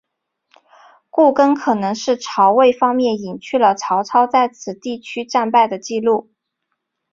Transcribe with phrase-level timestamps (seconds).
[1.11, 6.31] 故更可能是曹魏方面隐去了曹操在此地区战败的记录。